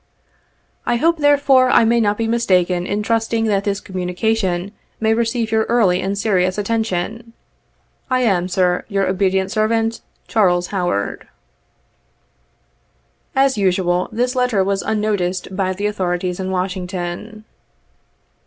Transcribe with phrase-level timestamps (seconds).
[0.87, 5.51] "I hope, therefore, I may not be mistaken, in trusting that this communication may receive
[5.51, 7.33] your early and serious attention."
[8.17, 11.27] I am sir, your obedient servant," t CHARLES HOWARD."
[13.35, 17.45] As usual, this letter was unnoticed by the authorities in Washington.